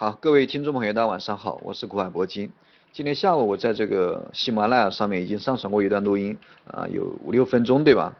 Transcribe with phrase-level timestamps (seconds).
[0.00, 2.50] 好，各位听众朋友，大家晚上好，我是古海铂金。
[2.90, 6.38] 今天下午我在这个喜马拉雅上面已经上传过一段录音，
[6.68, 8.16] 啊，有五六分钟，对吧？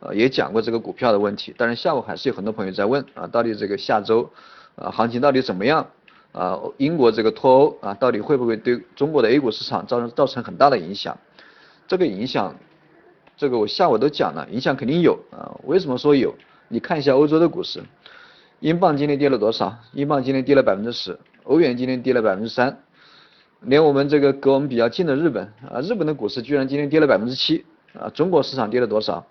[0.00, 4.28] 呃，也讲过这个股票的问题，但是下午还是有很多朋友在问，啊，到底这个下周，
[4.76, 5.88] 啊，行情到底怎么样？
[6.32, 11.16] 啊，英国这个脱欧，啊，到底会不会对中国的 A 股市场造成造成很大的影响？
[11.88, 12.54] 这个影响，
[13.38, 16.34] 这个我下午都讲了，影响肯定有，啊，为什么说有？
[16.68, 17.82] 你看一下欧洲的股市。
[18.62, 19.76] 英镑今天跌了多少？
[19.92, 22.78] 英镑今天跌了百分之十，欧元今天跌了百分之三，
[23.62, 29.26] 连我们这个隔我们比较近的日本啊，日本的股市居然今天跌了百分之七啊，中国市场跌了多少？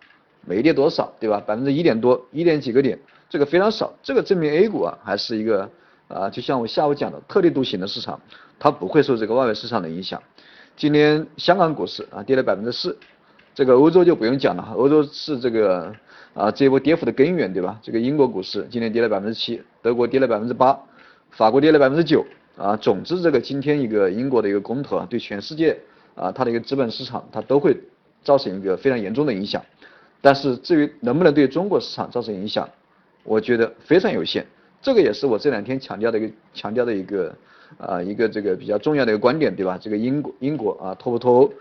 [0.45, 1.39] 没跌多少，对吧？
[1.39, 5.69] 百分之一点多，一点几个点，这个非常少，这个证明 A 股啊还是一个
[6.09, 8.19] 啊，就像我下午讲的特立独行的市场，
[8.59, 10.21] 它不会受这个外围市场的影响。
[10.75, 12.97] 今天香港股市啊跌了百分之四，
[13.55, 15.95] 这个欧洲就不用讲了，欧洲是这个。
[16.33, 17.79] 啊，这一波跌幅的根源，对吧？
[17.81, 20.79] 这个英国股市今天跌了百分之七，德国跌了百分之八，
[21.31, 22.25] 法国跌了百分之九。
[22.57, 25.75] 啊，总之这个今天一个英国的一个公投啊，对全世界
[26.15, 27.75] 啊它的一个资本市场，它都会
[28.21, 29.63] 造成一个非常严重的影响。
[30.19, 32.69] 但是至于能不能对中国市场造成影响，
[33.23, 34.45] 我觉得非常有限。
[34.81, 37.35] 这个也是我这两天强调的一个强调的一个
[37.77, 39.77] 啊一个这个比较重要的一个观点，对吧？
[39.81, 41.53] 这个英国英国啊脱不脱欧，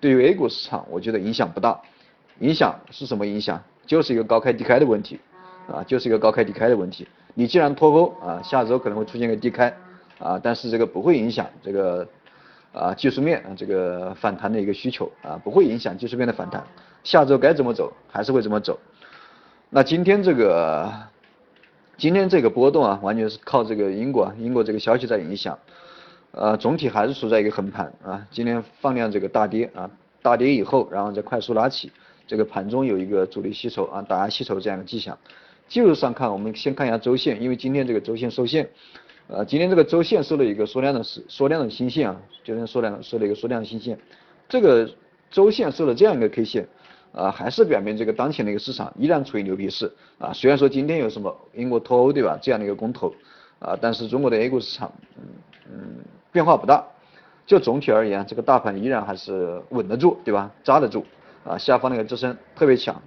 [0.00, 1.80] 对于 A 股市场，我觉得影响不大。
[2.40, 3.62] 影响是什么影响？
[3.88, 5.18] 就是一个高开低开的问题，
[5.66, 7.08] 啊，就是一个高开低开的问题。
[7.32, 9.74] 你既然脱钩啊，下周可能会出现个低开，
[10.18, 12.06] 啊，但是这个不会影响这个
[12.74, 16.62] 啊技术面这个反弹的一个需求啊，不会影响技术面的反弹。
[17.02, 18.78] 下周该怎么走还是会怎么走。
[19.70, 20.92] 那今天这个
[21.96, 25.58] 今天这个波动啊，完全是靠这个英国英国这个消息在影响，
[26.32, 28.26] 呃，总体还是处在一个横盘啊。
[28.30, 31.90] 今天放量这个大跌啊，大跌以后，然后再快速拉起。
[32.28, 35.18] 这个盘中有一个主力吸筹啊，打压吸筹这样的迹象。
[35.66, 38.68] 技术上看，我们先看一下周线，因为今天这个周线收线，
[39.26, 43.98] 呃，今天这个周线收了一个缩量的缩量的新线啊，今天缩量收了一个缩量的新线。
[44.48, 44.88] 这个
[45.30, 46.68] 周线收了这样一个 K 线，
[47.12, 50.32] 啊，还是表明这个当前的一个市场依然处于牛皮市啊。
[50.32, 53.12] 虽然说今天有什么英国脱欧对吧这样的一个公投
[53.58, 55.22] 啊，但是中国的 A 股市场嗯
[55.72, 55.80] 嗯
[56.30, 56.84] 变化不大。
[57.46, 61.02] 就总体而言，这个大盘依然还是稳得住对吧，扎得住。
[61.48, 63.00] 啊，下方那个支撑特别强，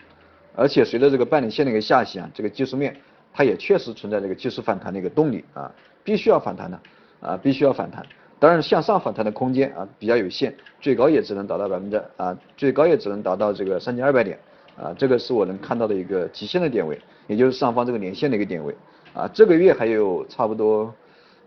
[0.55, 2.95] 而且随着这个半年线的一个下行啊，这个技术面
[3.31, 5.71] 它也确实存在这个技术反弹的一个动力啊，
[6.03, 6.79] 必须要反弹的
[7.19, 8.03] 啊，必须要反弹。
[8.39, 14.39] 当然向上反弹的空间啊比较有限，最高也只能达到百分之啊，最高也只能达到这个三千二百点
[14.75, 18.75] 啊，这个是我能看到的一个极限的点位，也就是上方这个连线的一个点位
[19.13, 19.29] 啊。
[19.31, 20.91] 这个月还有差不多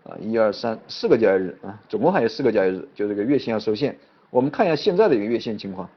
[0.05, 3.99] 啊一二三四个交易日啊，总共还有四个交易日，就这个月线要收线。
[4.31, 5.91] 我们看一下现在的一个月线情况。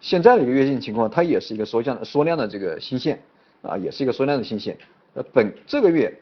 [0.00, 3.20] 现在的一个月线情况，它也是一个缩量缩量的这个新线
[3.62, 4.76] 啊，也是一个缩量的新线。
[5.12, 6.12] 那，本这个月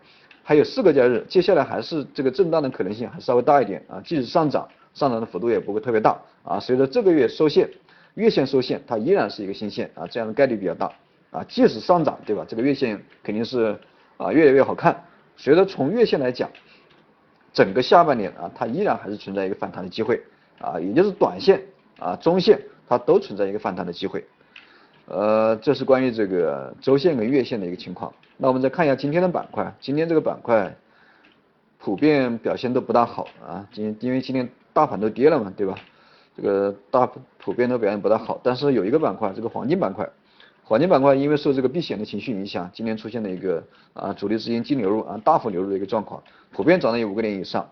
[0.42, 4.02] 还有四个交易日，接下来还是这个震荡的可能性还稍微大一点啊。
[4.04, 6.58] 即使上涨，上涨的幅度也不会特别大啊。
[6.58, 7.70] 随着这个月收线，
[8.14, 10.90] 月线收线，它依然是一个新线啊，这样的概率比较大
[11.30, 11.44] 啊。
[11.48, 12.44] 即使上涨，对吧？
[12.48, 13.78] 这个月线肯定是
[14.16, 15.04] 啊越来越好看。
[15.36, 16.50] 随着从月线来讲，
[17.52, 20.20] 整个下半年啊，它依然还是存在一个反弹的机会
[20.58, 21.62] 啊，也就是短线
[22.00, 22.60] 啊、中线。
[22.88, 24.24] 它都存在一个反弹的机会，
[25.06, 28.12] 呃，这是关于这个周线跟月线的一个情况。
[28.36, 30.74] 那我们再看一下今天的板块，今天这个板块
[31.78, 35.74] 普遍表现都不大好啊，今因为今天大盘都跌了嘛，对吧？
[36.36, 40.08] 这个大普遍都表现不大好，但是有一个板块，这个黄金板块，
[40.62, 43.62] 黄金板块因为受这个避险的情绪影响，今天出现了一个
[43.92, 46.22] 啊主力资金净流入啊大幅流入的一个状况，
[46.52, 47.68] 普遍涨了有五个点以上。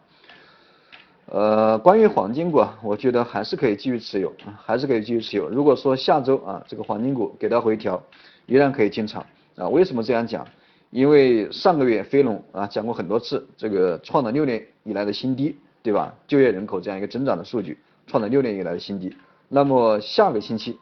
[1.28, 5.48] 呃，关于黄金股啊，我觉得还是可以继续持有啊，还是可以继续持有。
[5.48, 8.00] 如果说下周啊，这个黄金股给到回调，
[8.46, 9.26] 依然可以进场
[9.56, 9.68] 啊。
[9.68, 10.46] 为什么这样讲？
[10.90, 16.14] 因为上个月飞龙啊讲过很多次，这个创了六年以来的新低，对吧？
[16.28, 17.76] 就业人口这样一个增长的数据，
[18.06, 19.12] 创了六年以来的新低。
[19.48, 20.78] 那么下个星期，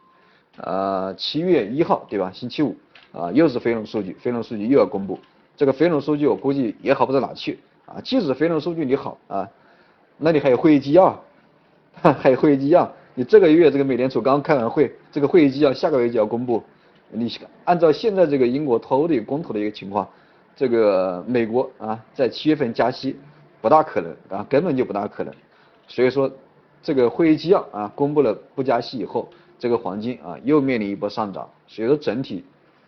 [0.57, 2.29] 呃，七月一号，对吧？
[2.31, 2.77] 星期五
[3.11, 5.19] 啊，又是飞龙数据，飞龙数据又要公布。
[5.57, 7.57] 这个飞龙数据我估计也好不到哪去
[7.87, 7.99] 啊。
[8.03, 9.49] 即使飞龙数据你好啊。
[10.17, 11.23] 那你还有会议纪要，
[12.01, 16.63] 还有会议纪要，你这个月这个美联储刚开完会，这个会议纪要下个月就要公布。
[17.11, 17.31] 你
[17.63, 20.07] 按照现在这个英国脱欧的公投的一个情况，
[20.55, 23.15] 这个美国啊在七月份加息
[23.61, 25.33] 不大可能啊，根本就不大可能。
[25.87, 26.29] 所以说
[26.81, 29.29] 这个会议纪要啊公布了不加息以后，
[29.59, 31.47] 这个黄金啊又面临一波上涨。
[31.67, 32.43] 所以说整体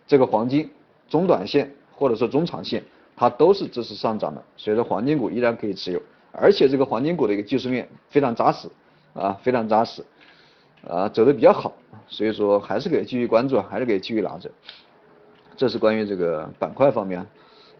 [0.06, 0.68] 这个黄金
[1.08, 2.82] 中短线或者说中长线
[3.16, 6.02] 它都是支持上涨的，所以说黄金股依然可以持有。
[6.32, 8.68] 而且这个黄金股的一个技术面非常扎实
[9.14, 10.04] 啊，非常扎实
[10.86, 11.72] 啊，走的比较好，
[12.06, 14.50] 所以说还是可以继续关注，还是可以继续拿着。
[15.56, 17.26] 这是关于这个板块方面，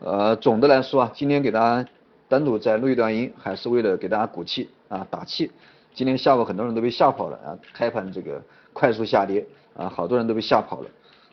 [0.01, 1.89] 呃，总的来说啊，今天给大家
[2.29, 5.51] 单独在录一段音，还是为了给大家鼓气啊打气。
[5.95, 8.43] 今天下午很多人都被吓跑了啊，开盘这个
[8.73, 9.47] 快速下跌
[9.77, 10.89] 啊，好多人都被吓跑了。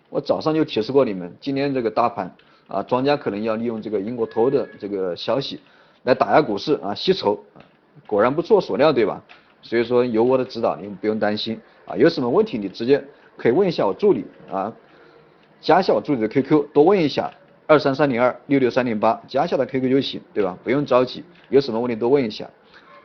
[0.09, 2.31] 我早上就提示过你们，今天这个大盘
[2.67, 5.59] 啊，庄家可能要利用这个英国脱欧的这个消息
[6.05, 7.37] 来打压股市啊，吸筹。
[8.07, 9.21] 果然不出所料，对吧？
[9.61, 11.95] 所以说有我的指导，你们不用担心啊。
[11.97, 13.03] 有什么问题你直接
[13.35, 14.71] 可以问一下我助理啊，
[15.59, 17.31] 加下我助理的 QQ，多问一下
[17.65, 20.55] 二三三零二六六三零八，加下的 QQ 就行，对吧？
[20.63, 22.47] 不用着急，有什么问题多问一下。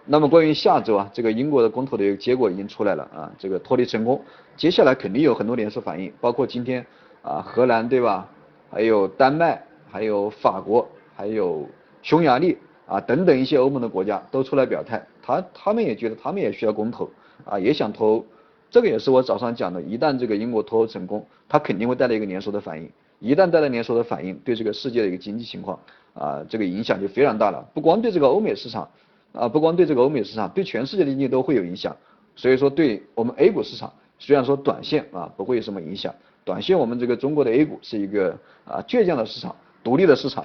[0.04, 4.22] 那么关于下周啊，这个英国的公投的一个结果已经出来了啊，这个脱离成功，
[4.56, 6.84] 接下来肯定有很多连锁反应，包括今天
[7.22, 8.28] 啊荷兰对吧？
[8.70, 10.86] 还有丹麦，还有法国，
[11.16, 11.66] 还有
[12.02, 12.58] 匈牙利。
[12.90, 17.08] 啊，等等一些欧盟的国家都出来表态，他他们也觉得他们也需要公投，
[17.44, 18.26] 啊，也想投，
[18.68, 22.90] 这个也是我早上讲的，一旦这个英国脱欧成功，它肯定会带来一个连锁的反应，
[23.20, 25.78] 一旦带来连锁的反应，对这个世界的一个经济情况，
[26.14, 28.88] 啊，这个影响就非常大了，不光对这个欧美市场，
[29.34, 31.96] 啊，不光对这个欧美市场，对全世界的经济都会有影响，
[32.34, 36.12] 所以说对我们 A 股市场，虽然说短线啊不会有什么影响，
[36.44, 39.54] 短线我们这个中国的 A 股是一个啊倔强的市场，
[39.84, 40.44] 独立的市场。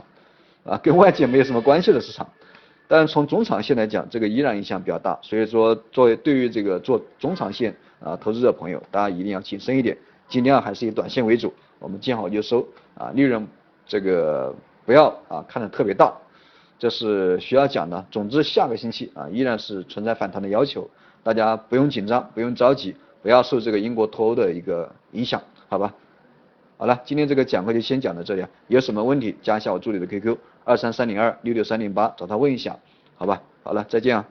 [0.66, 2.28] 啊，跟外界没有什么关系的市场，
[2.88, 5.18] 但是从中长线来讲，这个依然影响比较大。
[5.22, 9.96] 所以说，作为对于这个做中长线啊投资者朋友，大家一定要谨慎一点，
[10.28, 11.54] 尽量还是以短线为主。
[11.78, 12.68] 我们见好就收
[12.98, 13.48] 啊，利润
[13.86, 16.12] 这个不要啊看得特别大，
[16.80, 18.04] 这是需要讲的。
[18.10, 20.90] 总之，下个星期啊依然是存在反弹的要求，
[21.22, 25.94] 大家不用紧张，不用着急，不要受这个英国脱欧的一个影响，好吧？
[26.78, 30.38] 好了，今天这个讲课就先讲到这里啊，有什么问题加一下我助理的 QQ。
[30.66, 32.78] 二三三零二六六三零八，找他问一下，
[33.16, 34.28] 好吧，好了，再见啊。